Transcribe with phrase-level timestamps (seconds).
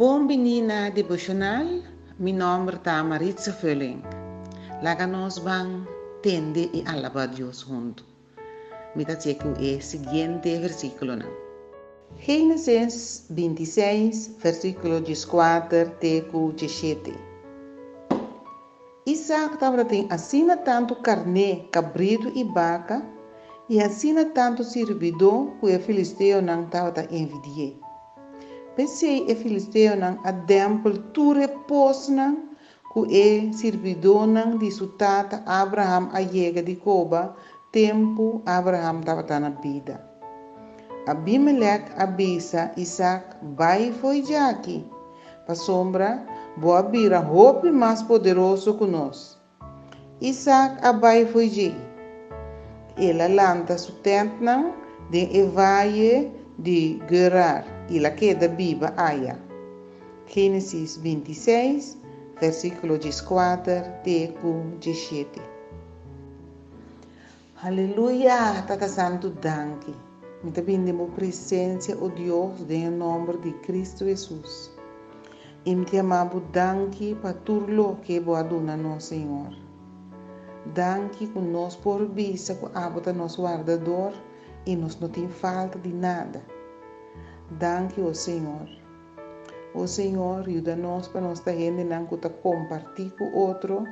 [0.00, 1.66] Bom menina devocional,
[2.18, 4.00] meu nome é Maritza Völling.
[4.82, 5.86] Laga nós vamos
[6.22, 8.02] tender e alabar Deus junto.
[8.96, 11.16] Me dizendo é o seguinte versículo.
[11.16, 11.28] Não.
[12.18, 17.12] Gênesis 26, versículo 14 até 17.
[19.04, 23.04] Isaac estava assina tanto carne, cabrito e vaca,
[23.68, 27.89] e assina tanto servidor que o filisteu não estava envidiando.
[28.76, 32.50] Pensei e filisteu não a templo tu repouso não
[32.90, 37.36] ku e servidor não de sutata Abraham a chega de Coba,
[37.70, 40.04] tempo Abraham estava na vida.
[41.06, 44.84] Abimelech abisa Isaac vai foi já aqui.
[45.46, 46.26] Para sombra,
[46.56, 49.38] boa bira roupa mais poderoso que nós.
[50.20, 51.72] Isaac abai foi já.
[52.98, 54.74] Ela lanta sustento não
[55.10, 59.36] de evaie de Gerar e la queda viva haya.
[60.26, 61.98] Gênesis 26,
[62.40, 64.32] versículo 14 até
[64.78, 65.42] 17.
[67.62, 69.92] Aleluia, Tata Santo, danke.
[70.42, 74.70] Me bendimo presença, o Deus, em nome de Cristo Jesus.
[75.66, 79.52] E me amamos danke para tudo que boa dona no Senhor.
[80.74, 84.12] Danke com nós por vista, com a nosso guardador,
[84.64, 86.40] e nós não tem falta de nada.
[87.58, 88.68] Danke ao Senhor.
[89.74, 91.52] O Senhor ajuda-nos para nós estar
[91.84, 93.84] não compartilhar com outro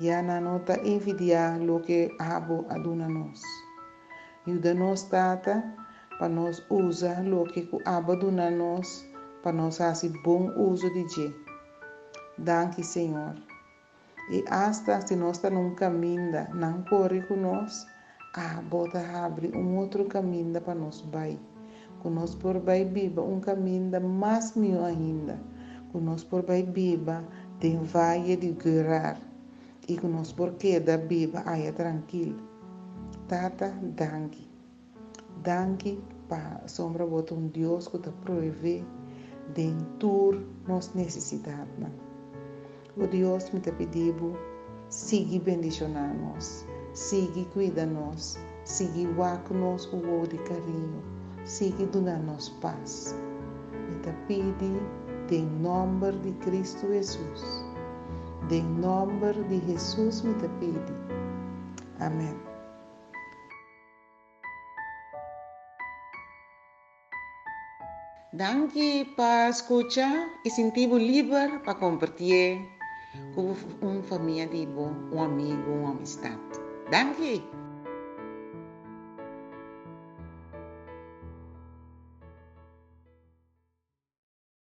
[0.00, 3.40] e a não envidiar o que abo aduna nós.
[4.44, 5.62] Ajuda-nos, Tata,
[6.18, 9.08] para nós usar o que abo aduna nós,
[9.40, 11.34] para nós fazer bom uso de Deus.
[12.38, 13.36] Danke, Senhor.
[14.32, 17.86] E hasta se nós estamos num caminho, não corre nós,
[18.34, 21.38] a bota abre um outro caminho para nós vai
[22.06, 25.40] conosco por biba um caminho mais mil ainda.
[25.90, 27.24] Conosco por biba
[27.58, 29.18] tem vaia de guerrar.
[29.88, 32.38] E conosco por queda biba aia tranquilo.
[33.26, 34.48] Tata, danke.
[35.42, 38.84] Danke para sombra bota um Deus que te provê
[39.52, 41.68] dentro nossa necessidade.
[42.96, 44.36] O Deus me te pediu,
[44.90, 53.14] siga bendicionar nós, siga cuidar nós, siga guardar conosco o de carinho siga dando-nos paz.
[53.90, 54.74] E te pedi,
[55.30, 57.64] em nome de Cristo Jesus.
[58.50, 60.92] Em nome de Jesus me te pedi.
[62.00, 62.36] Amém.
[68.32, 72.60] Danke para escuchar e sentir livre para compartilhar
[73.34, 74.46] com uma família,
[75.10, 76.36] um amigo, uma amistade.
[76.90, 77.42] Danke.